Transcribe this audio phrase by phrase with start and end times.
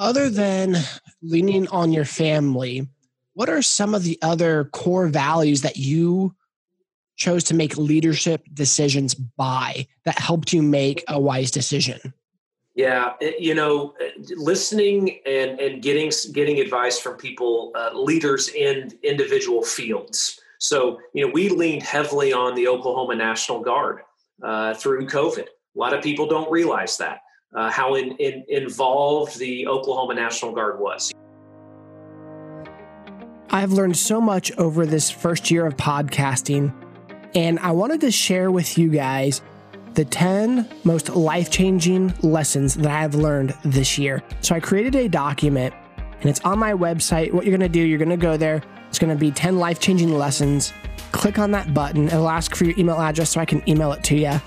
[0.00, 0.76] other than
[1.22, 2.88] leaning on your family,
[3.34, 6.34] what are some of the other core values that you
[7.16, 12.14] chose to make leadership decisions by that helped you make a wise decision?
[12.74, 18.48] Yeah, eh, you know, eh, listening and and getting getting advice from people, uh, leaders
[18.48, 20.40] in individual fields.
[20.58, 24.00] So, you know, we leaned heavily on the Oklahoma National Guard
[24.42, 25.46] uh, through COVID.
[25.46, 27.20] A lot of people don't realize that
[27.54, 31.12] uh, how in, in, involved the Oklahoma National Guard was.
[33.50, 36.72] I've learned so much over this first year of podcasting,
[37.34, 39.42] and I wanted to share with you guys
[39.94, 44.22] the 10 most life changing lessons that I have learned this year.
[44.40, 45.74] So I created a document,
[46.20, 47.32] and it's on my website.
[47.32, 50.72] What you're gonna do, you're gonna go there, it's gonna be 10 life changing lessons.
[51.10, 54.04] Click on that button, it'll ask for your email address so I can email it
[54.04, 54.40] to you.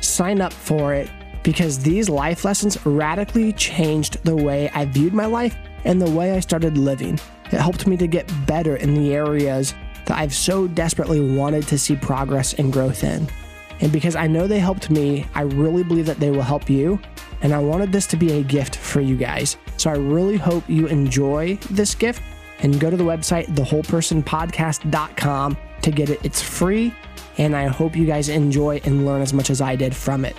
[0.00, 1.08] Sign up for it
[1.48, 6.32] because these life lessons radically changed the way I viewed my life and the way
[6.32, 7.18] I started living.
[7.46, 11.78] It helped me to get better in the areas that I've so desperately wanted to
[11.78, 13.26] see progress and growth in.
[13.80, 17.00] And because I know they helped me, I really believe that they will help you.
[17.40, 19.56] And I wanted this to be a gift for you guys.
[19.78, 22.22] So I really hope you enjoy this gift
[22.58, 26.20] and go to the website, thewholepersonpodcast.com to get it.
[26.22, 26.92] It's free.
[27.38, 30.36] And I hope you guys enjoy and learn as much as I did from it.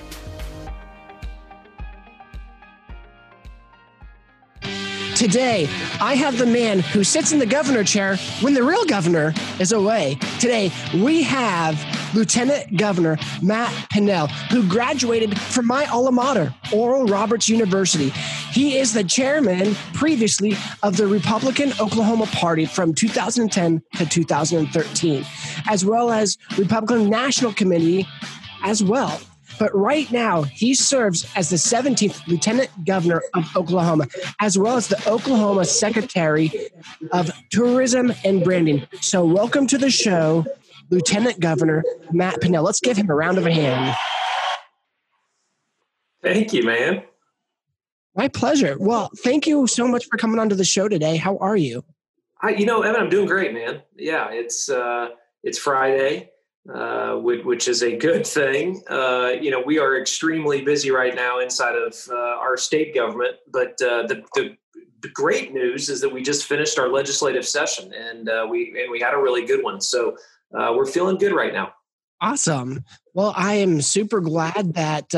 [5.20, 5.68] Today,
[6.00, 9.74] I have the man who sits in the governor chair when the real governor is
[9.74, 10.18] away.
[10.40, 11.78] Today, we have
[12.16, 18.12] Lieutenant Governor Matt Pinnell, who graduated from my alma mater, Oral Roberts University.
[18.54, 25.26] He is the chairman previously of the Republican Oklahoma Party from 2010 to 2013,
[25.68, 28.08] as well as Republican National Committee
[28.64, 29.20] as well.
[29.60, 34.08] But right now, he serves as the 17th Lieutenant Governor of Oklahoma,
[34.40, 36.50] as well as the Oklahoma Secretary
[37.12, 38.88] of Tourism and Branding.
[39.02, 40.46] So, welcome to the show,
[40.90, 42.64] Lieutenant Governor Matt Pinnell.
[42.64, 43.98] Let's give him a round of a hand.
[46.24, 47.04] Thank you, man.
[48.16, 48.78] My pleasure.
[48.80, 51.18] Well, thank you so much for coming onto the show today.
[51.18, 51.84] How are you?
[52.42, 53.82] I, you know, Evan, I'm doing great, man.
[53.98, 55.10] Yeah, it's uh,
[55.44, 56.32] it's Friday
[56.74, 58.82] uh, which, is a good thing.
[58.90, 63.36] Uh, you know, we are extremely busy right now inside of uh, our state government,
[63.52, 64.56] but uh, the, the,
[65.02, 68.92] the, great news is that we just finished our legislative session, and uh, we and
[68.92, 69.82] we had a really good one.
[69.82, 70.16] So
[70.56, 71.74] uh, we're feeling good right now.
[72.22, 72.84] Awesome.
[73.14, 75.10] Well, I am super glad that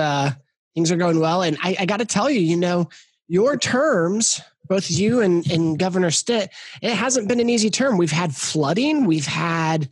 [0.74, 2.90] things are going well, and I, I got to tell you, you know,
[3.28, 6.50] your terms both you and, and Governor Stitt,
[6.82, 7.98] it hasn't been an easy term.
[7.98, 9.90] We've had flooding, we've had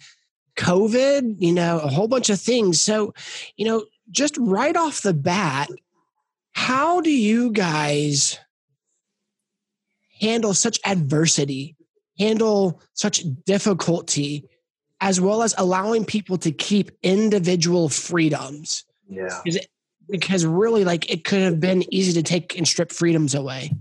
[0.59, 2.81] COVID, you know, a whole bunch of things.
[2.81, 3.14] So,
[3.56, 5.70] you know, just right off the bat,
[6.52, 8.38] how do you guys
[10.19, 11.78] handle such adversity,
[12.19, 14.50] handle such difficulty,
[15.00, 18.84] as well as allowing people to keep individual freedoms?
[19.08, 19.40] Yeah.
[19.46, 19.68] It,
[20.09, 23.72] because really, like, it could have been easy to take and strip freedoms away.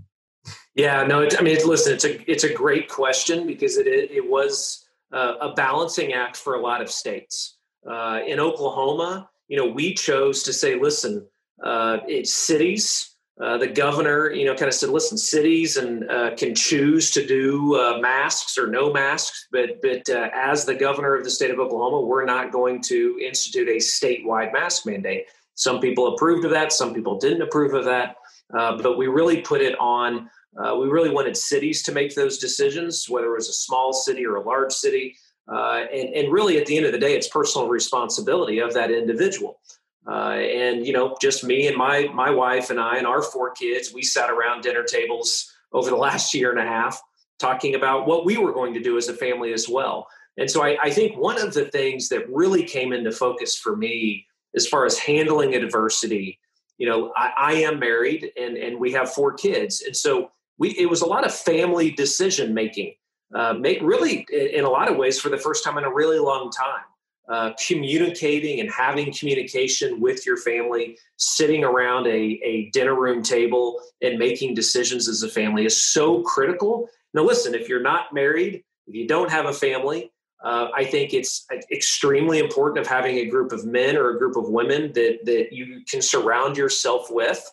[0.75, 4.29] Yeah, no, it, I mean, listen, it's a it's a great question because it, it
[4.29, 7.57] was uh, a balancing act for a lot of states.
[7.89, 11.25] Uh, in Oklahoma, you know, we chose to say, listen,
[11.63, 13.15] uh, it's cities.
[13.41, 17.25] Uh, the governor, you know, kind of said, listen, cities and uh, can choose to
[17.25, 17.71] do
[18.01, 22.25] masks or no masks, but but as the governor of the state of Oklahoma, we're
[22.25, 25.25] not going to institute a statewide mask mandate.
[25.55, 28.17] Some people approved of that, some people didn't approve of that,
[28.51, 33.07] but we really put it on uh, we really wanted cities to make those decisions,
[33.07, 35.15] whether it was a small city or a large city.
[35.47, 38.91] Uh, and, and really, at the end of the day, it's personal responsibility of that
[38.91, 39.59] individual.
[40.07, 43.51] Uh, and you know, just me and my my wife and I and our four
[43.51, 46.99] kids, we sat around dinner tables over the last year and a half
[47.39, 50.07] talking about what we were going to do as a family as well.
[50.37, 53.75] And so I, I think one of the things that really came into focus for
[53.75, 56.39] me as far as handling adversity,
[56.77, 60.69] you know, I, I am married and and we have four kids, and so we
[60.71, 62.93] it was a lot of family decision making.
[63.33, 66.17] Uh, make, really, in a lot of ways, for the first time in a really
[66.17, 66.83] long time,
[67.29, 73.79] uh, communicating and having communication with your family, sitting around a, a dinner room table
[74.01, 76.89] and making decisions as a family is so critical.
[77.13, 80.11] Now, listen, if you're not married, if you don't have a family,
[80.43, 84.37] uh, I think it's extremely important of having a group of men or a group
[84.37, 87.47] of women that that you can surround yourself with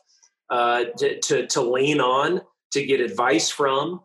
[0.48, 2.40] uh, to, to, to lean on
[2.72, 4.00] to get advice from.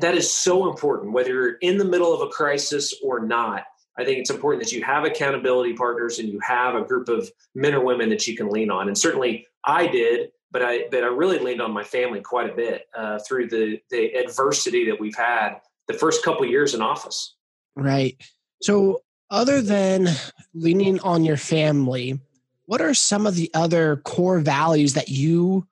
[0.00, 3.64] that is so important, whether you're in the middle of a crisis or not.
[3.98, 7.28] I think it's important that you have accountability partners and you have a group of
[7.56, 8.86] men or women that you can lean on.
[8.86, 12.54] And certainly I did but I but I really leaned on my family quite a
[12.54, 17.34] bit uh, through the the adversity that we've had the first couple years in office.
[17.76, 18.20] Right.
[18.62, 20.08] So, other than
[20.54, 22.18] leaning on your family,
[22.66, 25.66] what are some of the other core values that you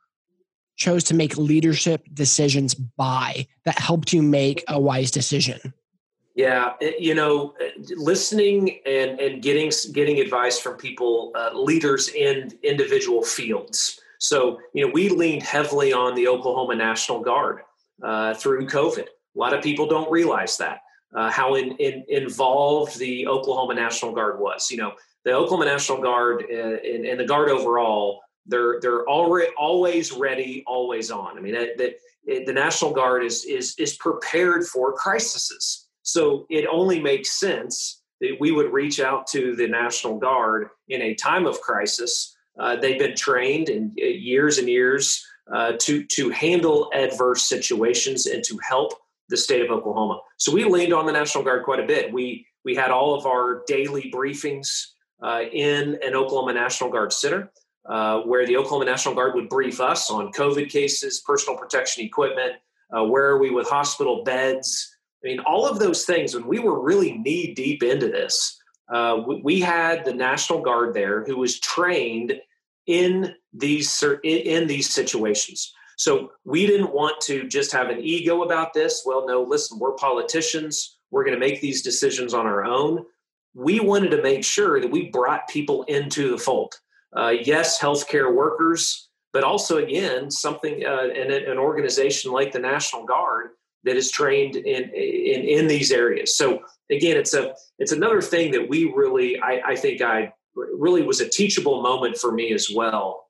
[0.76, 5.72] chose to make leadership decisions by that helped you make a wise decision?
[6.34, 7.54] Yeah, you know,
[7.96, 13.98] listening and and getting getting advice from people, uh, leaders in individual fields.
[14.18, 17.60] So, you know, we leaned heavily on the Oklahoma National Guard
[18.02, 19.06] uh, through COVID.
[19.06, 20.80] A lot of people don't realize that
[21.14, 24.70] uh, how in, in, involved the Oklahoma National Guard was.
[24.70, 24.92] You know,
[25.24, 30.62] the Oklahoma National Guard uh, and, and the Guard overall, they're they're already always ready,
[30.66, 31.38] always on.
[31.38, 31.96] I mean, that,
[32.26, 38.36] the National Guard is is is prepared for crises so it only makes sense that
[38.38, 42.34] we would reach out to the National Guard in a time of crisis.
[42.58, 48.26] Uh, they've been trained in uh, years and years uh, to to handle adverse situations
[48.26, 48.92] and to help
[49.28, 50.20] the state of Oklahoma.
[50.38, 52.12] So we leaned on the National Guard quite a bit.
[52.12, 54.68] We we had all of our daily briefings
[55.20, 57.50] uh, in an Oklahoma National Guard center,
[57.88, 62.52] uh, where the Oklahoma National Guard would brief us on COVID cases, personal protection equipment,
[62.96, 64.96] uh, where are we with hospital beds.
[65.24, 68.60] I mean, all of those things, when we were really knee deep into this,
[68.92, 72.34] uh, we, we, had the National Guard there who was trained
[72.86, 75.72] in these in these situations.
[75.96, 79.02] So we didn't want to just have an ego about this.
[79.04, 80.98] Well, no, listen, we're politicians.
[81.10, 83.04] We're going to make these decisions on our own.
[83.54, 86.74] We wanted to make sure that we brought people into the fold.
[87.16, 93.04] Uh, yes, healthcare workers, but also again something uh, in an organization like the National
[93.04, 93.50] Guard
[93.84, 96.36] that is trained in, in in these areas.
[96.36, 96.60] So
[96.90, 101.20] again, it's a it's another thing that we really I, I think I really was
[101.20, 103.28] a teachable moment for me as well.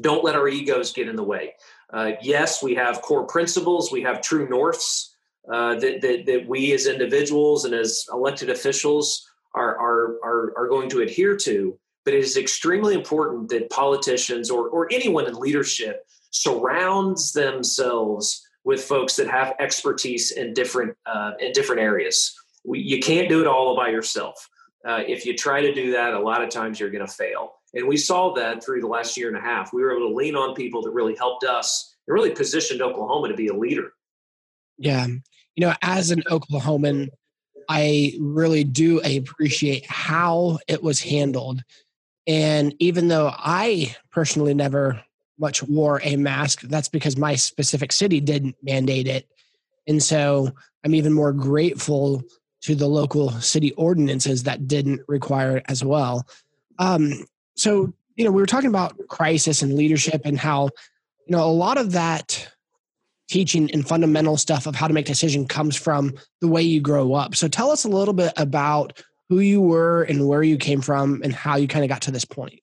[0.00, 1.54] Don't let our egos get in the way.
[1.92, 5.16] Uh, yes, we have core principles, we have true norths
[5.50, 10.68] uh, that, that that we as individuals and as elected officials are are are, are
[10.68, 11.78] going to adhere to.
[12.06, 18.82] But it is extremely important that politicians or or anyone in leadership surrounds themselves with
[18.82, 22.34] folks that have expertise in different uh, in different areas.
[22.64, 24.48] We, you can't do it all by yourself.
[24.86, 27.54] Uh, if you try to do that, a lot of times you're going to fail.
[27.74, 29.72] And we saw that through the last year and a half.
[29.72, 33.28] We were able to lean on people that really helped us and really positioned Oklahoma
[33.28, 33.92] to be a leader.
[34.78, 35.06] Yeah.
[35.06, 35.20] You
[35.66, 37.08] know, as an Oklahoman,
[37.68, 41.62] I really do appreciate how it was handled.
[42.26, 45.02] And even though I personally never
[45.38, 46.62] much wore a mask.
[46.62, 49.28] That's because my specific city didn't mandate it.
[49.86, 50.50] And so
[50.84, 52.22] I'm even more grateful
[52.62, 56.26] to the local city ordinances that didn't require it as well.
[56.78, 57.26] Um,
[57.56, 60.70] so, you know, we were talking about crisis and leadership and how,
[61.26, 62.48] you know, a lot of that
[63.28, 67.14] teaching and fundamental stuff of how to make decision comes from the way you grow
[67.14, 67.34] up.
[67.34, 71.20] So tell us a little bit about who you were and where you came from
[71.22, 72.60] and how you kind of got to this point.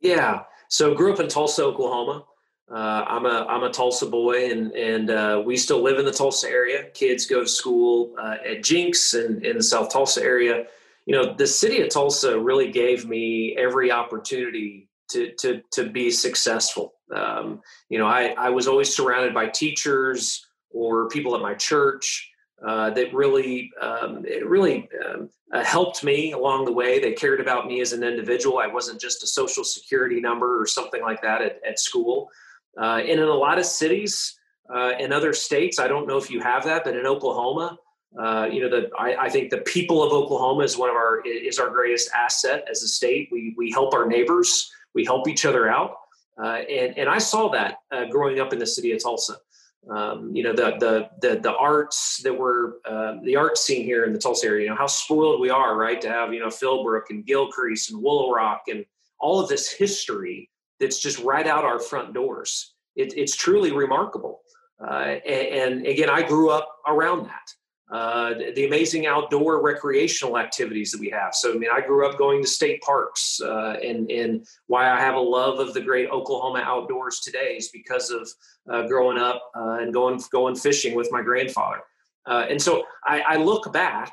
[0.00, 0.42] Yeah.
[0.68, 2.24] So grew up in Tulsa, Oklahoma.
[2.70, 6.12] Uh, I'm a I'm a Tulsa boy, and and uh, we still live in the
[6.12, 6.84] Tulsa area.
[6.94, 10.66] Kids go to school uh, at Jenks and in the South Tulsa area.
[11.04, 16.12] You know, the city of Tulsa really gave me every opportunity to to to be
[16.12, 16.94] successful.
[17.12, 22.29] Um, you know, I I was always surrounded by teachers or people at my church
[22.66, 26.98] uh, that really um, it really um, uh, helped me along the way.
[26.98, 28.58] They cared about me as an individual.
[28.58, 32.28] I wasn't just a social security number or something like that at, at school.
[32.78, 34.38] Uh, and in a lot of cities
[34.74, 37.78] uh, in other states, I don't know if you have that, but in Oklahoma,
[38.18, 41.22] uh, you know, the I, I, think the people of Oklahoma is one of our
[41.24, 43.28] is our greatest asset as a state.
[43.30, 45.94] We we help our neighbors, we help each other out,
[46.36, 47.76] and and I saw that
[48.10, 49.36] growing up in the city of Tulsa
[49.88, 54.04] um, you know the the the the arts that were uh, the art scene here
[54.04, 54.64] in the Tulsa area.
[54.64, 58.02] You know how spoiled we are, right, to have you know Philbrook and Gilcrease and
[58.02, 58.84] Woolaroc and
[59.18, 62.74] all of this history that's just right out our front doors.
[62.96, 64.40] It, it's truly remarkable.
[64.82, 67.46] Uh, and, and, again, I grew up around that
[67.90, 71.34] uh, the amazing outdoor recreational activities that we have.
[71.34, 75.00] So, I mean, I grew up going to state parks, uh, and and why I
[75.00, 78.28] have a love of the great Oklahoma outdoors today is because of
[78.70, 81.80] uh, growing up uh, and going going fishing with my grandfather.
[82.26, 84.12] Uh, and so, I, I, look back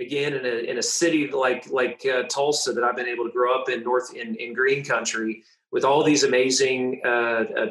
[0.00, 3.30] again in a in a city like like uh, Tulsa that I've been able to
[3.30, 7.00] grow up in North in in Green Country with all these amazing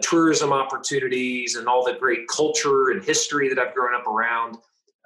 [0.01, 4.57] tourism opportunities and all the great culture and history that I've grown up around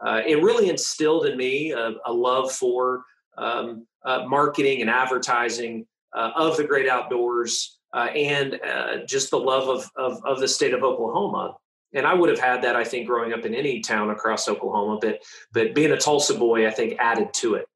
[0.06, 3.04] uh, it really instilled in me a, a love for
[3.38, 5.86] um, uh, marketing and advertising
[6.16, 10.48] uh, of the great outdoors uh, and uh, just the love of, of, of the
[10.48, 11.56] state of Oklahoma.
[11.94, 15.00] And I would have had that, I think, growing up in any town across Oklahoma,
[15.02, 17.68] but but being a Tulsa boy, I think, added to it.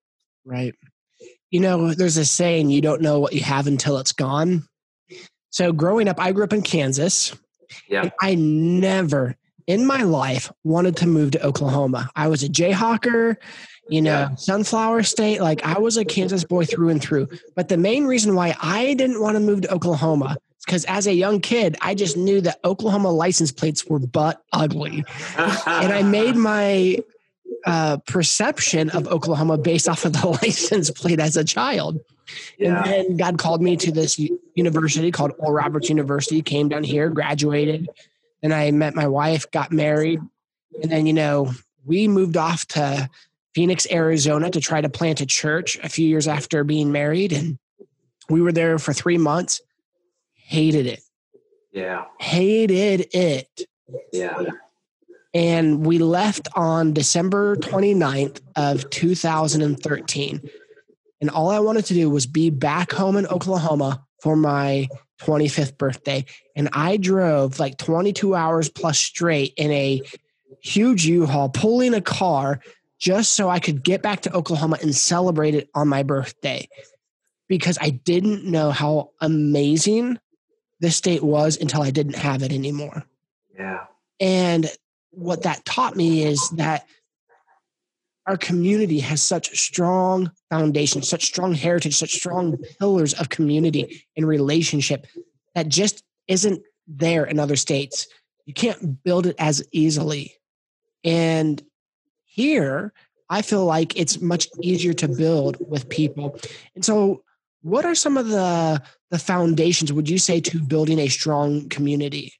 [0.46, 0.76] Right.
[1.52, 4.68] You know, there's a saying: you don't know what you have until it's gone.
[5.52, 7.34] So, growing up, I grew up in Kansas.
[7.88, 8.10] Yeah.
[8.20, 9.38] I never
[9.70, 12.10] in my life wanted to move to Oklahoma.
[12.16, 13.38] I was a Jayhawker
[13.90, 14.36] you know, yeah.
[14.36, 15.42] Sunflower State.
[15.42, 17.28] Like I was a Kansas boy through and through.
[17.56, 21.08] But the main reason why I didn't want to move to Oklahoma is because as
[21.08, 25.04] a young kid, I just knew that Oklahoma license plates were butt ugly.
[25.38, 27.00] and I made my
[27.66, 32.00] uh, perception of Oklahoma based off of the license plate as a child.
[32.60, 32.84] Yeah.
[32.84, 34.20] And then God called me to this
[34.54, 37.90] university called Oral Roberts University, came down here, graduated.
[38.42, 40.20] And I met my wife, got married.
[40.82, 41.52] And then, you know,
[41.86, 43.10] we moved off to
[43.54, 47.34] Phoenix, Arizona to try to plant a church a few years after being married.
[47.34, 47.58] And
[48.30, 49.62] we were there for three months.
[50.34, 51.02] Hated it.
[51.72, 52.06] Yeah.
[52.20, 53.68] Hated it.
[54.12, 54.44] Yeah.
[55.34, 60.50] And we left on December 29th of 2013.
[61.22, 64.88] And all I wanted to do was be back home in Oklahoma for my
[65.20, 66.26] 25th birthday.
[66.56, 70.02] And I drove like 22 hours plus straight in a
[70.62, 72.60] huge U-Haul, pulling a car
[73.00, 76.68] just so I could get back to Oklahoma and celebrate it on my birthday
[77.48, 80.20] because I didn't know how amazing
[80.80, 83.04] this state was until I didn't have it anymore.
[83.58, 83.86] Yeah.
[84.20, 84.70] And
[85.12, 86.86] what that taught me is that
[88.26, 94.28] our community has such strong foundation, such strong heritage, such strong pillars of community and
[94.28, 95.06] relationship
[95.56, 98.08] that just isn't there in other states.
[98.46, 100.36] You can't build it as easily.
[101.04, 101.62] And
[102.26, 102.94] here,
[103.30, 106.40] I feel like it's much easier to build with people.
[106.76, 107.24] And so,
[107.62, 112.34] what are some of the the foundations would you say to building a strong community?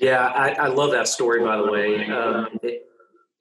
[0.00, 1.42] Yeah, I, I love that story.
[1.42, 2.86] By the way, um, it,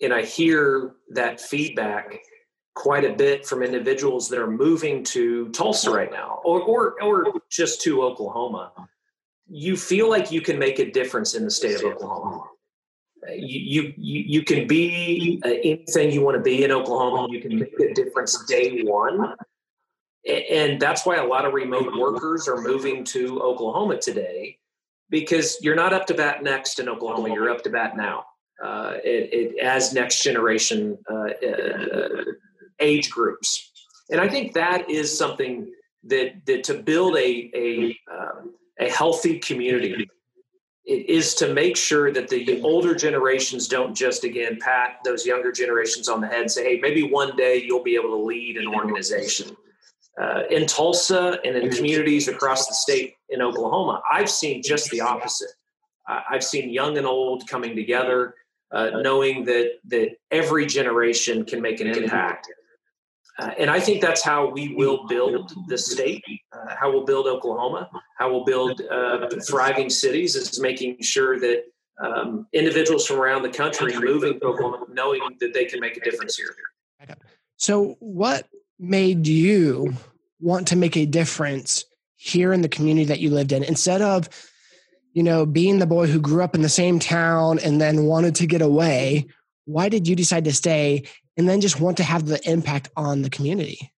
[0.02, 2.20] and I hear that feedback
[2.76, 7.42] quite a bit from individuals that are moving to Tulsa right now, or or or
[7.50, 8.72] just to Oklahoma.
[9.48, 12.46] You feel like you can make a difference in the state of Oklahoma
[13.32, 17.28] you, you you can be uh, anything you want to be in Oklahoma.
[17.32, 19.36] You can make a difference day one,
[20.28, 24.58] and that's why a lot of remote workers are moving to Oklahoma today,
[25.10, 27.34] because you're not up to bat next in Oklahoma.
[27.34, 28.26] You're up to bat now.
[28.64, 32.24] Uh, it, it, as next generation uh, uh,
[32.80, 33.72] age groups,
[34.10, 35.72] and I think that is something
[36.06, 40.10] that that to build a a um, a healthy community
[40.86, 45.52] it is to make sure that the older generations don't just again pat those younger
[45.52, 48.58] generations on the head and say hey maybe one day you'll be able to lead
[48.58, 49.56] an organization.
[50.22, 55.02] Uh, in tulsa and in communities across the state in oklahoma i've seen just the
[55.02, 55.50] opposite.
[56.06, 58.36] I've seen young and old coming together
[58.72, 62.48] uh, knowing that that every generation can make an impact
[63.40, 67.26] uh, and I think that's how we will build the state, uh, how we'll build
[67.26, 71.64] Oklahoma, how we'll build uh, thriving cities is making sure that
[72.04, 76.02] um, individuals from around the country moving to Oklahoma knowing that they can make a
[76.02, 76.56] difference here.
[77.58, 78.48] So, what
[78.80, 79.94] made you
[80.40, 81.86] want to make a difference
[82.16, 84.30] here in the community that you lived in instead of,
[85.14, 88.36] you know, being the boy who grew up in the same town and then wanted
[88.36, 89.28] to get away?
[89.66, 91.04] Why did you decide to stay
[91.38, 93.92] and then just want to have the impact on the community?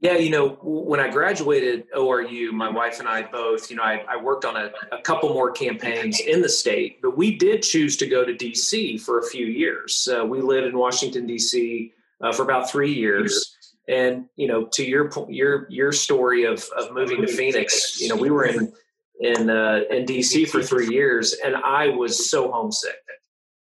[0.00, 4.04] Yeah, you know, when I graduated ORU, my wife and I both, you know, I,
[4.08, 7.96] I worked on a, a, couple more campaigns in the state, but we did choose
[7.96, 10.08] to go to DC for a few years.
[10.08, 11.92] Uh, we lived in Washington D.C.
[12.20, 13.56] Uh, for about three years,
[13.88, 18.16] and you know, to your your your story of of moving to Phoenix, you know,
[18.16, 18.72] we were in
[19.20, 22.94] in uh, in DC for three years, and I was so homesick.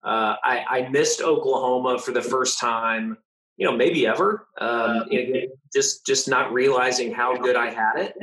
[0.05, 3.17] Uh, I, I, missed Oklahoma for the first time,
[3.57, 4.47] you know, maybe ever.
[4.61, 5.09] Um,
[5.73, 8.13] just just not realizing how good I had it,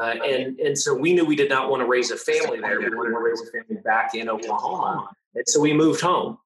[0.00, 2.80] uh, and and so we knew we did not want to raise a family there.
[2.80, 6.38] We wanted to raise a family back in Oklahoma, and so we moved home.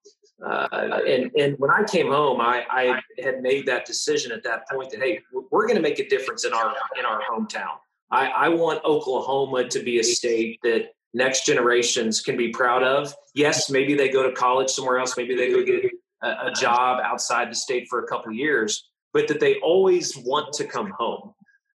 [0.44, 0.68] Uh,
[1.08, 4.90] and and when I came home, I, I had made that decision at that point
[4.90, 7.78] that hey, we're going to make a difference in our in our hometown.
[8.10, 13.14] I, I want Oklahoma to be a state that next generations can be proud of.
[13.34, 15.90] Yes, maybe they go to college somewhere else, maybe they go get
[16.22, 20.52] a, a job outside the state for a couple years, but that they always want
[20.54, 21.32] to come home.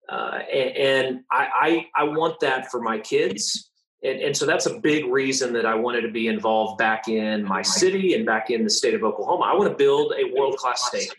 [0.07, 3.69] Uh, and, and I, I, I want that for my kids.
[4.03, 7.43] And, and, so that's a big reason that I wanted to be involved back in
[7.43, 9.45] my city and back in the state of Oklahoma.
[9.45, 11.13] I want to build a world class state.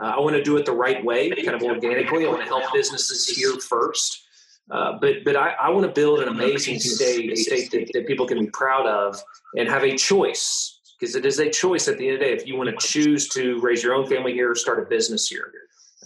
[0.00, 2.24] Uh, I want to do it the right way, kind of organically.
[2.24, 4.24] I want to help businesses here first.
[4.70, 8.06] Uh, but but I, I want to build an amazing state, a state that, that
[8.06, 9.22] people can be proud of
[9.56, 12.32] and have a choice because it is a choice at the end of the day
[12.32, 15.28] if you want to choose to raise your own family here or start a business
[15.28, 15.52] here.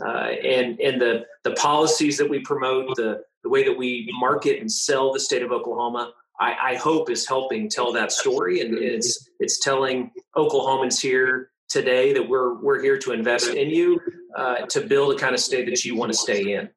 [0.01, 4.61] Uh, and and the the policies that we promote, the the way that we market
[4.61, 8.77] and sell the state of Oklahoma, I, I hope is helping tell that story, and
[8.77, 14.01] it's it's telling Oklahomans here today that we're we're here to invest in you
[14.37, 16.69] uh, to build a kind of state that you want to stay in.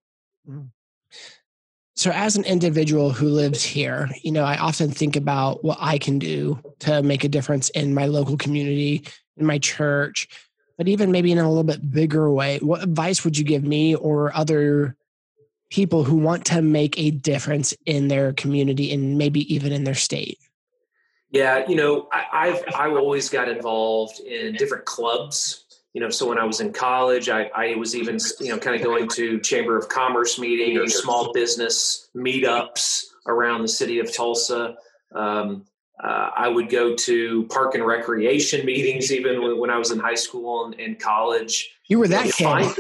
[2.00, 5.98] So, as an individual who lives here, you know, I often think about what I
[5.98, 9.04] can do to make a difference in my local community,
[9.36, 10.30] in my church,
[10.78, 12.60] but even maybe in a little bit bigger way.
[12.60, 14.96] What advice would you give me or other
[15.72, 19.94] people who want to make a difference in their community and maybe even in their
[19.94, 20.38] state?
[21.32, 25.66] Yeah, you know, I, have I've always got involved in different clubs.
[25.94, 28.76] You know, so when I was in college, I, I was even you know kind
[28.76, 34.14] of going to Chamber of Commerce meetings or small business meetups around the city of
[34.16, 34.76] Tulsa.
[35.14, 35.66] Um,
[36.04, 40.16] uh, I would go to park and recreation meetings even when I was in high
[40.16, 41.70] school and, and college.
[41.88, 42.74] You were that kid.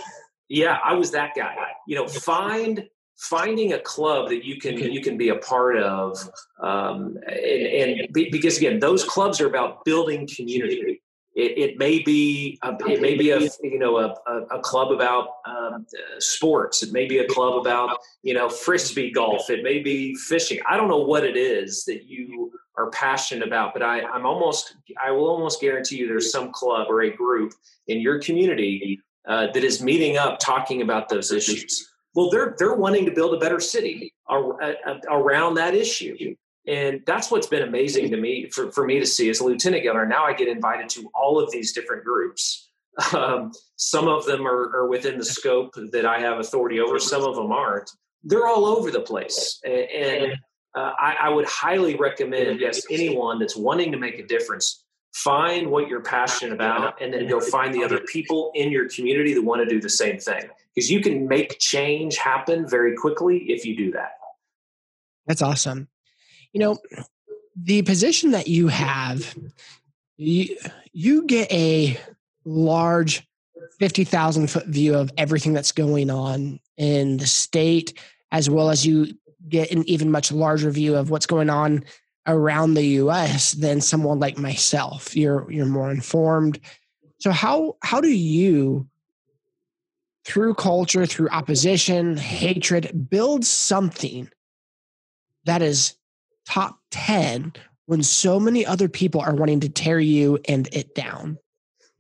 [0.47, 1.55] Yeah, I was that guy.
[1.87, 2.87] You know, find
[3.17, 6.17] finding a club that you can you can be a part of,
[6.61, 11.01] um, and, and be, because again, those clubs are about building community.
[11.35, 14.91] It, it may be a, it may be a you know a, a, a club
[14.91, 15.85] about um,
[16.17, 16.83] sports.
[16.83, 19.49] It may be a club about you know frisbee golf.
[19.49, 20.59] It may be fishing.
[20.67, 24.75] I don't know what it is that you are passionate about, but I, I'm almost
[25.01, 27.53] I will almost guarantee you there's some club or a group
[27.87, 31.89] in your community uh, that is meeting up talking about those issues.
[32.15, 36.35] Well, they're they're wanting to build a better city around that issue,
[36.69, 39.83] and that's what's been amazing to me for, for me to see as a lieutenant
[39.83, 40.05] governor.
[40.05, 42.67] Now I get invited to all of these different groups.
[43.13, 46.99] Um, some of them are, are, within the scope that I have authority over.
[46.99, 47.89] Some of them aren't.
[48.25, 50.33] They're all over the place, and, and
[50.75, 54.83] uh, I, I would highly recommend yes anyone that's wanting to make a difference
[55.13, 59.33] find what you're passionate about and then go find the other people in your community
[59.33, 63.37] that want to do the same thing because you can make change happen very quickly
[63.47, 64.11] if you do that
[65.25, 65.87] that's awesome
[66.53, 66.77] you know
[67.55, 69.35] the position that you have
[70.17, 70.57] you,
[70.91, 71.97] you get a
[72.45, 73.27] large
[73.79, 77.97] 50,000 foot view of everything that's going on in the state
[78.31, 79.13] as well as you
[79.47, 81.83] get an even much larger view of what's going on
[82.27, 85.15] around the US than someone like myself.
[85.15, 86.59] You're you're more informed.
[87.19, 88.87] So how how do you
[90.25, 94.29] through culture, through opposition, hatred, build something
[95.45, 95.95] that is
[96.49, 97.53] top 10
[97.85, 101.37] when so many other people are wanting to tear you and it down?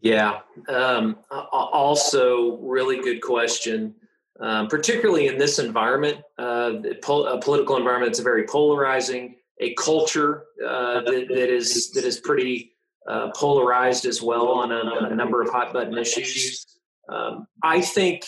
[0.01, 0.39] Yeah.
[0.67, 3.95] Um, also, really good question.
[4.39, 11.01] Um, particularly in this environment, uh, a political environment that's very polarizing a culture uh,
[11.01, 12.71] that, that is that is pretty
[13.05, 16.65] uh, polarized as well on a, a, number of hot button issues.
[17.09, 18.25] Um, I think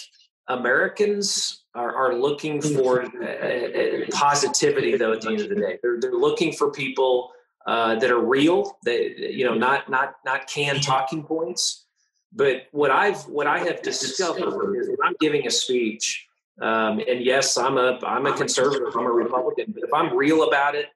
[0.60, 5.14] Americans are, are looking for a, a positivity, though.
[5.14, 7.32] At the end of the day, they're they're looking for people
[7.66, 8.78] uh, that are real.
[8.84, 11.86] That you know, not not not canned talking points.
[12.34, 16.28] But what I've what I have discovered is when I'm giving a speech,
[16.62, 20.48] um, and yes, I'm a I'm a conservative, I'm a Republican, but if I'm real
[20.48, 20.88] about it,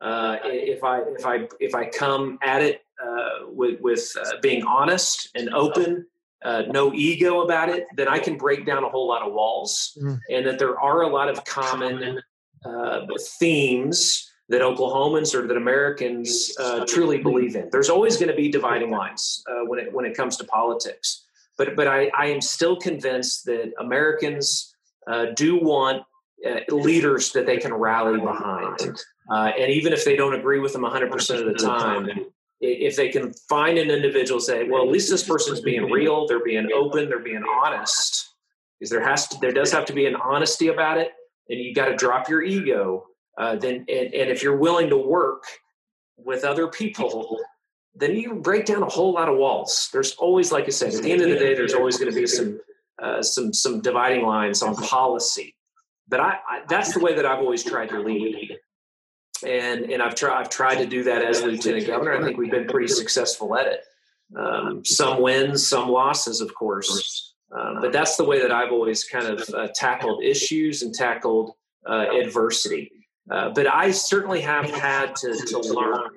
[0.00, 4.64] uh, if I if I if I come at it uh, with with uh, being
[4.64, 6.06] honest and open,
[6.44, 9.96] uh, no ego about it, then I can break down a whole lot of walls,
[10.00, 10.18] mm.
[10.30, 12.20] and that there are a lot of common
[12.64, 13.06] uh,
[13.38, 17.68] themes that Oklahomans or that Americans uh, truly believe in.
[17.72, 21.24] There's always going to be dividing lines when it when it comes to politics,
[21.56, 24.74] but but I, I am still convinced that Americans
[25.34, 26.02] do want
[26.68, 29.02] leaders that they can rally behind.
[29.30, 32.08] Uh, and even if they don't agree with them 100% of the time,
[32.64, 36.44] if they can find an individual say, well, at least this person's being real, they're
[36.44, 38.34] being open, they're being honest,
[38.78, 41.12] because there has to, there does have to be an honesty about it,
[41.48, 43.06] and you got to drop your ego.
[43.36, 45.44] Uh, then, and, and if you're willing to work
[46.16, 47.38] with other people,
[47.94, 49.88] then you break down a whole lot of walls.
[49.92, 52.18] There's always, like I said, at the end of the day, there's always going to
[52.18, 52.60] be some
[53.02, 55.54] uh, some some dividing lines on policy.
[56.08, 58.56] But I, I, that's the way that I've always tried to lead
[59.44, 62.14] and and I've tried I've tried to do that as lieutenant governor.
[62.14, 63.80] I think we've been pretty successful at it.
[64.36, 69.04] Um, some wins, some losses, of course, um, but that's the way that I've always
[69.04, 71.52] kind of uh, tackled issues and tackled
[71.88, 72.90] uh, adversity.
[73.30, 76.10] Uh, but I certainly have had to, to learn,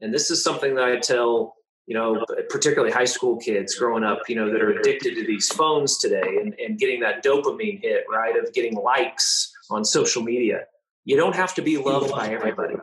[0.00, 1.54] and this is something that I tell
[1.86, 5.48] you know particularly high school kids growing up you know that are addicted to these
[5.48, 10.66] phones today and, and getting that dopamine hit right of getting likes on social media.
[11.04, 12.76] You don't have to be loved by everybody.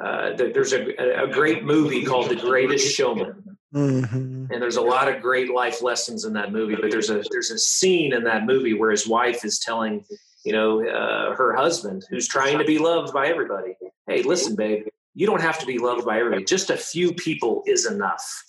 [0.00, 4.46] Uh, there's a, a great movie called The Greatest Showman, mm-hmm.
[4.50, 6.76] and there's a lot of great life lessons in that movie.
[6.76, 10.04] But there's a there's a scene in that movie where his wife is telling
[10.44, 14.86] you know uh, her husband, who's trying to be loved by everybody, "Hey, listen, babe,
[15.14, 16.44] you don't have to be loved by everybody.
[16.44, 18.44] Just a few people is enough."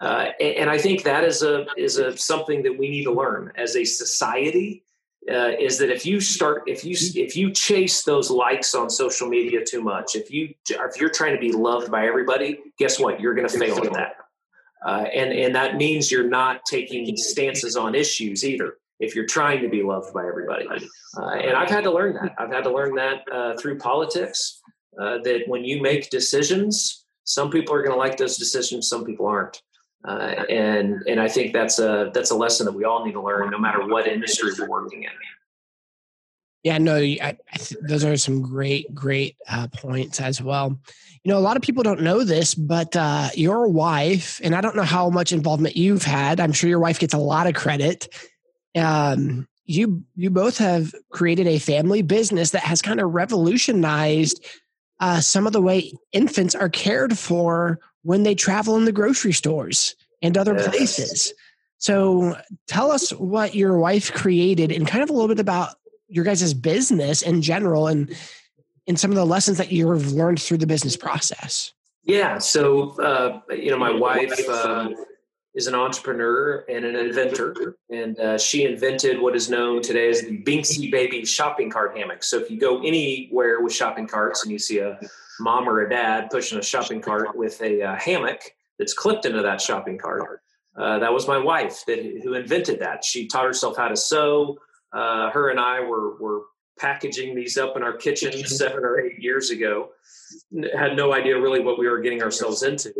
[0.00, 3.12] Uh, and, and, I think that is a is a something that we need to
[3.12, 4.84] learn as a society.
[5.30, 9.28] Uh, is that if you start if you if you chase those likes on social
[9.28, 13.20] media too much, if you if you're trying to be loved by everybody, guess what?
[13.20, 14.16] You're going to fail at that.
[14.86, 18.78] Uh, and and that means you're not taking stances on issues either.
[19.00, 20.66] If you're trying to be loved by everybody,
[21.16, 22.34] uh, and I've had to learn that.
[22.38, 24.60] I've had to learn that uh, through politics.
[24.98, 29.04] Uh, that when you make decisions, some people are going to like those decisions, some
[29.04, 29.62] people aren't.
[30.06, 33.22] Uh, and and I think that's a that's a lesson that we all need to
[33.22, 35.10] learn, no matter what industry we're working in.
[36.64, 40.78] Yeah, no, I, I th- those are some great, great uh, points as well.
[41.22, 44.60] You know, a lot of people don't know this, but uh, your wife, and I
[44.60, 46.40] don't know how much involvement you've had.
[46.40, 48.08] I'm sure your wife gets a lot of credit.
[48.76, 54.44] Um, you you both have created a family business that has kind of revolutionized
[55.00, 59.32] uh, some of the way infants are cared for when they travel in the grocery
[59.32, 60.68] stores and other yes.
[60.68, 61.34] places.
[61.78, 65.76] So tell us what your wife created and kind of a little bit about
[66.08, 68.14] your guys' business in general and
[68.86, 71.74] and some of the lessons that you've learned through the business process.
[72.04, 72.38] Yeah.
[72.38, 74.88] So, uh, you know, my wife uh,
[75.54, 80.22] is an entrepreneur and an inventor, and uh, she invented what is known today as
[80.22, 82.24] the Binxy Baby shopping cart hammock.
[82.24, 84.98] So, if you go anywhere with shopping carts and you see a
[85.40, 88.40] mom or a dad pushing a shopping cart with a uh, hammock
[88.78, 90.40] that's clipped into that shopping cart.
[90.76, 93.04] Uh, that was my wife that who invented that.
[93.04, 94.58] She taught herself how to sew.
[94.92, 96.42] Uh, her and I were were
[96.78, 99.90] packaging these up in our kitchen seven or eight years ago.
[100.76, 102.92] Had no idea really what we were getting ourselves into.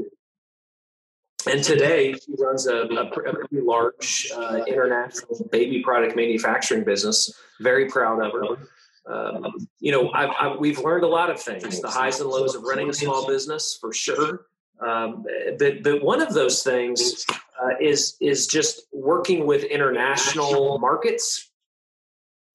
[1.49, 7.33] And today she runs a, a, a pretty large uh, international baby product manufacturing business.
[7.61, 8.69] Very proud of her.
[9.09, 12.55] Um, you know, I've, I've, we've learned a lot of things, the highs and lows
[12.55, 14.47] of running a small business for sure.
[14.81, 15.25] Um,
[15.59, 17.25] but, but one of those things
[17.61, 21.51] uh, is is just working with international markets,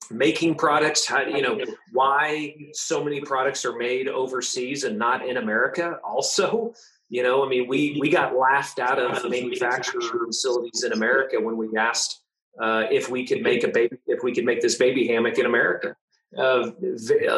[0.10, 1.06] making products.
[1.06, 1.60] How you know
[1.92, 5.98] why so many products are made overseas and not in America?
[6.04, 6.74] Also,
[7.10, 11.58] you know, I mean, we we got laughed out of manufacturing facilities in America when
[11.58, 12.22] we asked
[12.62, 15.46] uh, if we could make a baby, if we could make this baby hammock in
[15.46, 15.96] America
[16.38, 16.72] uh,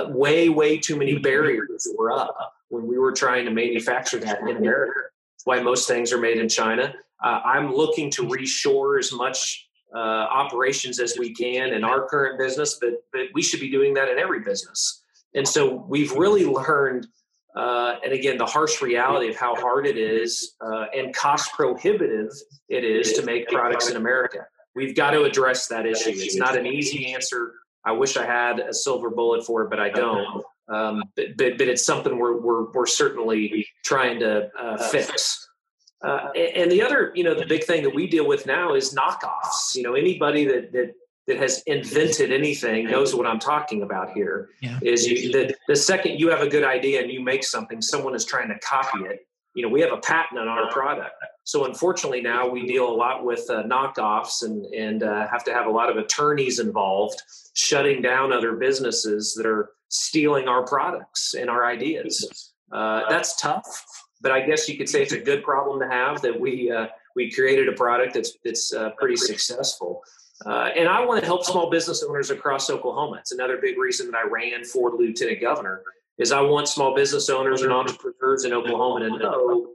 [0.09, 4.55] way, way too many barriers were up when we were trying to manufacture that in
[4.55, 4.99] America.
[5.33, 6.93] That's why most things are made in China.
[7.23, 12.37] Uh, I'm looking to reshore as much uh, operations as we can in our current
[12.37, 15.01] business, but but we should be doing that in every business.
[15.33, 17.07] And so we've really learned,
[17.55, 22.31] uh, and again, the harsh reality of how hard it is uh, and cost prohibitive
[22.69, 24.45] it is to make products in America.
[24.75, 26.11] We've got to address that issue.
[26.13, 27.53] It's not an easy answer
[27.85, 30.43] I wish I had a silver bullet for it, but I don't.
[30.67, 35.47] Um, but, but, but it's something we're we're, we're certainly trying to uh, fix.
[36.03, 38.93] Uh, and the other, you know, the big thing that we deal with now is
[38.93, 39.75] knockoffs.
[39.75, 40.93] You know, anybody that that
[41.27, 44.49] that has invented anything knows what I'm talking about here.
[44.61, 44.79] Yeah.
[44.81, 48.15] Is you the, the second you have a good idea and you make something, someone
[48.15, 49.27] is trying to copy it.
[49.55, 51.15] You know, we have a patent on our product.
[51.45, 55.53] So unfortunately, now we deal a lot with uh, knockoffs and and uh, have to
[55.53, 57.21] have a lot of attorneys involved,
[57.53, 62.53] shutting down other businesses that are stealing our products and our ideas.
[62.71, 63.85] Uh, that's tough,
[64.21, 66.87] but I guess you could say it's a good problem to have that we uh,
[67.15, 70.01] we created a product that's that's uh, pretty successful.
[70.45, 73.17] Uh, and I want to help small business owners across Oklahoma.
[73.19, 75.81] It's another big reason that I ran for lieutenant governor
[76.17, 79.67] is I want small business owners and entrepreneurs in Oklahoma to know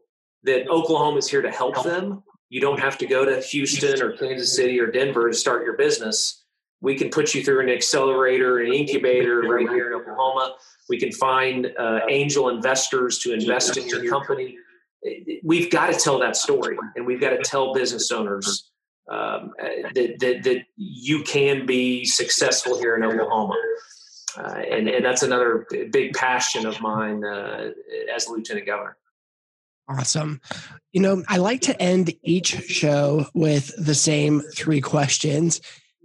[0.45, 2.23] that Oklahoma is here to help them.
[2.49, 5.77] You don't have to go to Houston or Kansas City or Denver to start your
[5.77, 6.45] business.
[6.81, 10.55] We can put you through an accelerator, an incubator right here in Oklahoma.
[10.89, 14.57] We can find uh, angel investors to invest in your company.
[15.45, 18.71] We've got to tell that story, and we've got to tell business owners
[19.11, 19.53] um,
[19.95, 23.57] that, that, that you can be successful here in Oklahoma.
[24.37, 27.71] Uh, and, and that's another big passion of mine uh,
[28.15, 28.97] as lieutenant governor.
[29.89, 30.41] Awesome.
[30.93, 35.61] You know, I like to end each show with the same three questions.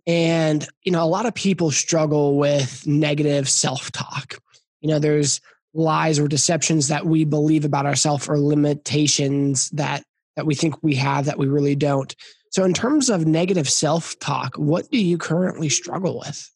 [0.07, 4.39] And, you know, a lot of people struggle with negative self talk.
[4.81, 5.39] You know, there's
[5.73, 10.03] lies or deceptions that we believe about ourselves or limitations that
[10.35, 12.15] that we think we have that we really don't.
[12.51, 16.49] So in terms of negative self talk, what do you currently struggle with?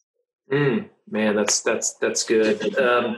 [0.50, 2.76] Mm, man, that's that's that's good.
[2.78, 3.16] Um,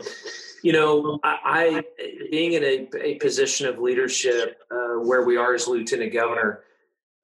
[0.63, 1.85] you know, I, I,
[2.31, 6.63] being in a, a position of leadership uh, where we are as lieutenant governor,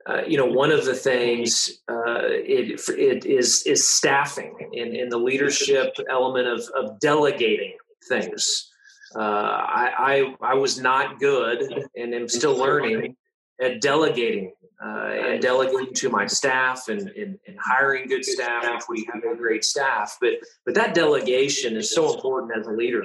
[0.08, 5.08] uh, you know, one of the things uh, it, it is is staffing in, in
[5.08, 7.74] the leadership element of, of delegating
[8.08, 8.70] things.
[9.14, 9.92] Uh, I,
[10.40, 13.16] I, I was not good, and am still learning
[13.60, 14.52] at delegating
[14.84, 19.24] uh, and delegating to my staff and, and, and, hiring good staff, which we have
[19.24, 20.16] a great staff.
[20.20, 23.02] But but that delegation is so important as a leader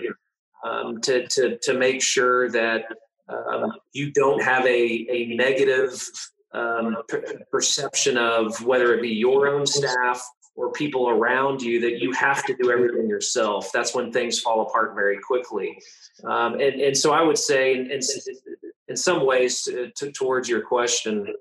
[0.64, 2.86] um, to, to to make sure that
[3.28, 6.08] um, you don't have a a negative
[6.54, 6.98] um,
[7.52, 10.24] perception of whether it be your own staff
[10.56, 13.72] or people around you that you have to do everything yourself.
[13.74, 15.80] That's when things fall apart very quickly.
[16.24, 18.00] Um, and, and so I would say, in, in,
[18.88, 21.34] in some ways, to, to, towards your question,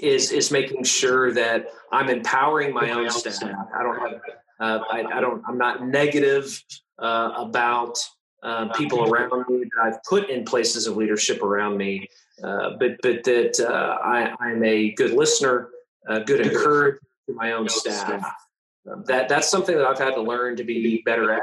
[0.00, 3.42] is is making sure that I'm empowering my own staff.
[3.42, 4.20] I don't have,
[4.60, 6.62] uh, I, I, don't, I'm not negative
[6.98, 7.98] uh, about
[8.42, 12.08] uh, people around me that I've put in places of leadership around me
[12.42, 15.70] uh, but but that uh, I, I'm a good listener,
[16.06, 18.22] a good encourager to my own staff.
[19.06, 21.42] That that's something that I've had to learn to be better at,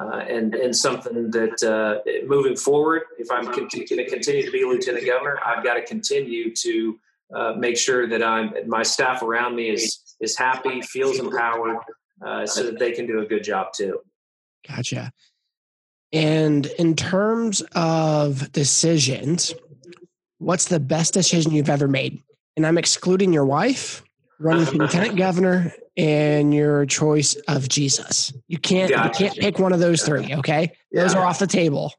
[0.00, 4.64] uh, and and something that uh, moving forward, if I'm going to continue to be
[4.64, 6.98] lieutenant governor, I've got to continue to
[7.34, 11.78] uh, make sure that I'm my staff around me is is happy, feels empowered,
[12.46, 14.00] so that they can do a good job too.
[14.68, 15.12] Gotcha.
[16.12, 19.54] And in terms of decisions,
[20.38, 22.22] what's the best decision you've ever made?
[22.56, 24.02] And I'm excluding your wife,
[24.38, 28.32] running for lieutenant governor, and your choice of Jesus.
[28.46, 29.24] You can't gotcha.
[29.24, 30.34] you can't pick one of those three.
[30.34, 31.02] Okay, yeah.
[31.02, 31.92] those are off the table.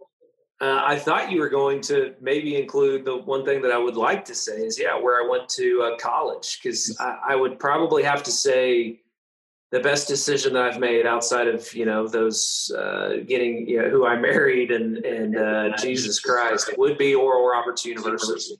[0.63, 3.97] Uh, I thought you were going to maybe include the one thing that I would
[3.97, 7.59] like to say is yeah, where I went to uh, college because I, I, would
[7.59, 9.01] probably have to say
[9.71, 13.89] the best decision that I've made outside of you know those uh, getting you know,
[13.89, 18.55] who I married and and uh, Jesus Christ would be Oral Roberts University.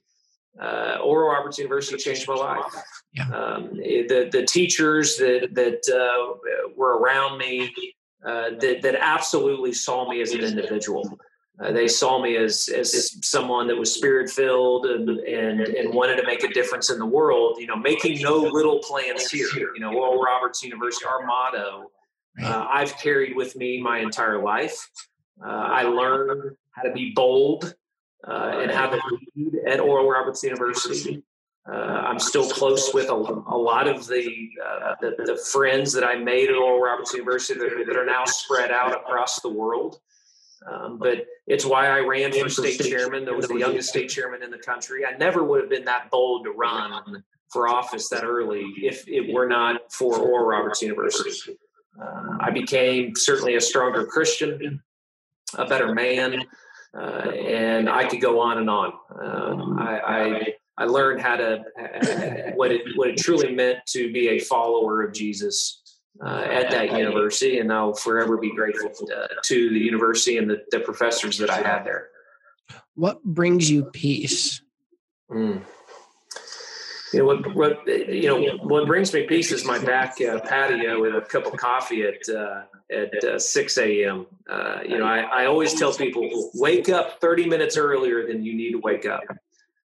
[0.59, 2.73] Uh, Oral Roberts University changed my life.
[3.13, 3.29] Yeah.
[3.29, 7.73] Um, the the teachers that that uh, were around me
[8.25, 11.17] uh, that that absolutely saw me as an individual.
[11.59, 16.15] Uh, they saw me as as someone that was spirit filled and, and and wanted
[16.15, 17.57] to make a difference in the world.
[17.59, 19.47] You know, making no little plans here.
[19.75, 21.91] You know, Oral Roberts University, our motto,
[22.41, 24.89] uh, I've carried with me my entire life.
[25.43, 27.75] Uh, I learned how to be bold
[28.27, 28.99] uh, and how to
[29.35, 31.21] lead at Oral Roberts University.
[31.71, 36.03] Uh, I'm still close with a, a lot of the, uh, the, the friends that
[36.03, 39.99] I made at Oral Roberts University that, that are now spread out across the world.
[40.69, 43.25] Um, but it's why I ran for state chairman.
[43.25, 45.05] There was the youngest state chairman in the country.
[45.05, 49.31] I never would have been that bold to run for office that early if it
[49.33, 51.57] were not for Oral Roberts University.
[52.01, 54.81] Uh, I became certainly a stronger Christian,
[55.55, 56.43] a better man,
[56.97, 58.93] uh, and I could go on and on.
[59.21, 61.63] Um, I, I, I learned how to
[62.55, 65.82] what it what it truly meant to be a follower of Jesus
[66.21, 70.63] uh, at that university, and I'll forever be grateful to, to the university and the,
[70.71, 72.09] the, professors that I had there.
[72.95, 74.61] What brings you peace?
[75.31, 75.63] Mm.
[77.11, 77.87] You know what, what?
[77.87, 81.53] You know what brings me peace is my back uh, patio with a cup of
[81.57, 84.25] coffee at uh, at uh, six a.m.
[84.49, 88.55] Uh, you know, I, I always tell people wake up thirty minutes earlier than you
[88.55, 89.23] need to wake up,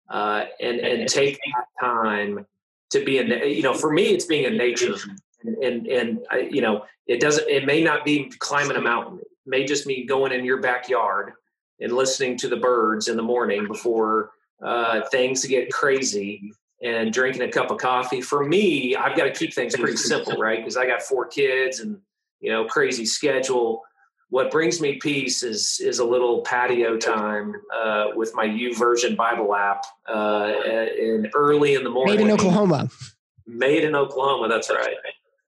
[0.09, 2.45] uh, and and take that time
[2.91, 3.27] to be in.
[3.27, 4.95] You know, for me, it's being in nature
[5.43, 9.27] and and, I, you know it doesn't it may not be climbing a mountain it
[9.45, 11.33] may just be going in your backyard
[11.79, 17.41] and listening to the birds in the morning before uh, things get crazy and drinking
[17.41, 20.77] a cup of coffee for me i've got to keep things pretty simple right because
[20.77, 21.99] i got four kids and
[22.39, 23.83] you know crazy schedule
[24.29, 29.53] what brings me peace is is a little patio time uh, with my YouVersion Bible
[29.53, 30.51] app uh,
[30.99, 32.15] in early in the morning.
[32.15, 32.89] Made in Oklahoma.
[33.45, 34.47] Made in Oklahoma.
[34.47, 34.95] That's right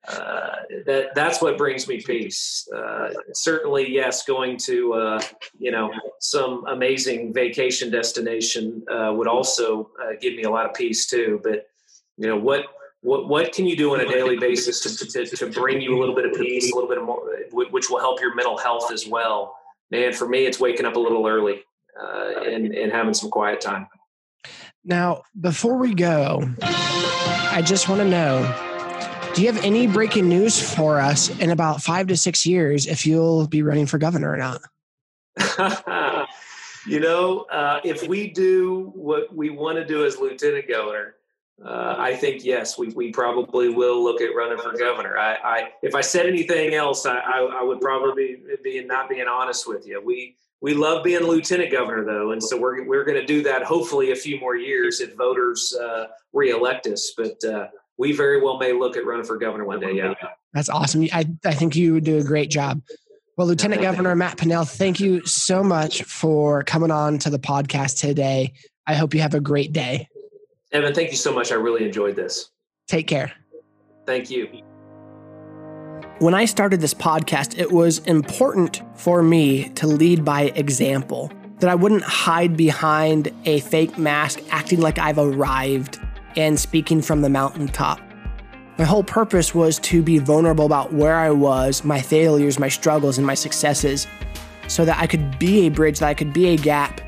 [0.07, 2.67] uh, that that's what brings me peace.
[2.75, 5.21] Uh, certainly, yes, going to uh,
[5.57, 10.73] you know some amazing vacation destination uh, would also uh, give me a lot of
[10.73, 11.39] peace too.
[11.43, 11.67] But
[12.17, 12.65] you know what
[13.01, 15.99] what what can you do on a daily basis to, to, to bring you a
[15.99, 18.91] little bit of peace, a little bit of more, which will help your mental health
[18.91, 19.55] as well.
[19.91, 21.63] Man, for me, it's waking up a little early
[21.97, 23.87] and and having some quiet time.
[24.83, 28.74] Now, before we go, I just want to know
[29.35, 33.05] do you have any breaking news for us in about five to six years if
[33.05, 34.61] you'll be running for governor or not?
[36.87, 41.15] you know, uh, if we do what we want to do as lieutenant governor,
[41.63, 45.17] uh, I think yes, we, we probably will look at running for governor.
[45.17, 49.27] I, I if I said anything else, I, I, I would probably be not being
[49.27, 50.01] honest with you.
[50.03, 53.63] We we love being lieutenant governor though, and so we're we're going to do that
[53.63, 57.13] hopefully a few more years if voters uh, reelect us.
[57.15, 57.67] But uh,
[57.97, 59.93] we very well may look at running for governor one day.
[59.93, 60.13] Yeah,
[60.53, 61.07] that's awesome.
[61.13, 62.81] I I think you would do a great job.
[63.37, 67.99] Well, Lieutenant Governor Matt Pinnell, thank you so much for coming on to the podcast
[67.99, 68.53] today.
[68.87, 70.07] I hope you have a great day.
[70.71, 71.51] Evan, thank you so much.
[71.51, 72.49] I really enjoyed this.
[72.87, 73.33] Take care.
[74.05, 74.61] Thank you.
[76.19, 81.29] When I started this podcast, it was important for me to lead by example,
[81.59, 85.99] that I wouldn't hide behind a fake mask, acting like I've arrived
[86.35, 87.99] and speaking from the mountaintop.
[88.77, 93.17] My whole purpose was to be vulnerable about where I was, my failures, my struggles,
[93.17, 94.05] and my successes,
[94.67, 96.99] so that I could be a bridge, that I could be a gap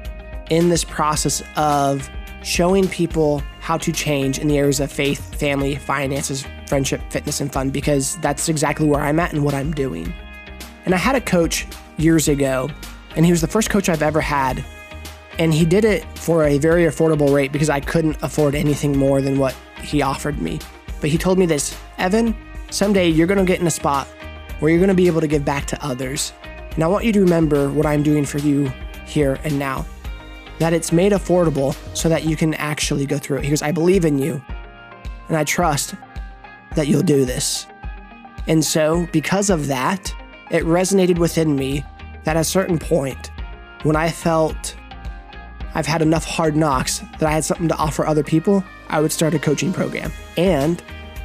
[0.50, 2.10] in this process of
[2.42, 7.52] showing people how to change in the areas of faith, family, finances, friendship, fitness, and
[7.52, 10.14] fun, because that's exactly where I'm at and what I'm doing.
[10.86, 12.70] And I had a coach years ago,
[13.18, 14.64] and he was the first coach I've ever had.
[15.40, 19.22] And he did it for a very affordable rate because I couldn't afford anything more
[19.22, 20.60] than what he offered me.
[21.00, 22.36] But he told me this Evan,
[22.72, 24.08] someday you're going to get in a spot
[24.60, 26.34] where you're going to be able to give back to others.
[26.72, 28.72] And I want you to remember what I'm doing for you
[29.06, 29.86] here and now.
[30.60, 33.44] That it's made affordable so that you can actually go through it.
[33.44, 34.42] He goes, I believe in you
[35.28, 35.96] and I trust
[36.76, 37.68] that you'll do this.
[38.48, 40.14] And so, because of that,
[40.52, 41.84] it resonated within me
[42.24, 43.32] that at a certain point,
[43.84, 44.76] when I felt
[45.78, 49.12] I've had enough hard knocks that I had something to offer other people, I would
[49.12, 50.12] start a coaching program.
[50.36, 50.82] And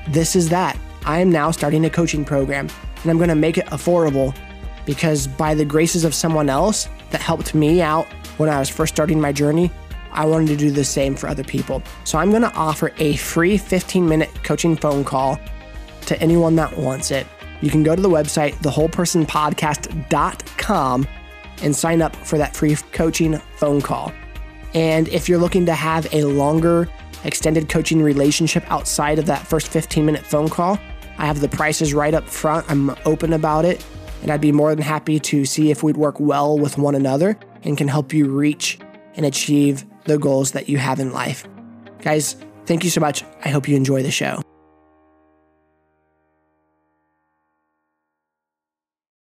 [0.09, 0.79] this is that.
[1.07, 2.69] I am now starting a coaching program
[3.01, 4.37] and I'm going to make it affordable
[4.85, 8.95] because by the graces of someone else that helped me out when I was first
[8.95, 9.73] starting my journey,
[10.11, 11.83] I wanted to do the same for other people.
[12.05, 15.41] So I'm going to offer a free 15 minute coaching phone call
[16.03, 17.27] to anyone that wants it.
[17.63, 21.09] You can go to the website, thewholepersonpodcast.com,
[21.63, 24.13] and sign up for that free coaching phone call.
[24.75, 26.89] And if you're looking to have a longer
[27.25, 30.79] extended coaching relationship outside of that first 15 minute phone call.
[31.19, 32.71] I have the prices right up front.
[32.71, 33.85] I'm open about it.
[34.23, 37.37] And I'd be more than happy to see if we'd work well with one another
[37.65, 38.79] and can help you reach
[39.17, 41.47] and achieve the goals that you have in life.
[42.01, 43.25] Guys, thank you so much.
[43.45, 44.43] I hope you enjoy the show.